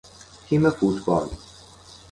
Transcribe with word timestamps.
تیم 0.49 0.69
فوتبال 0.69 1.29